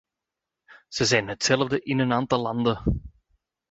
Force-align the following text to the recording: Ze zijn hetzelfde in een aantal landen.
Ze 0.87 1.05
zijn 1.05 1.27
hetzelfde 1.27 1.81
in 1.81 1.99
een 1.99 2.13
aantal 2.13 2.39
landen. 2.41 3.01